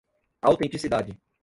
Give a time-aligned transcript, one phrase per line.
[0.49, 1.13] autenticidade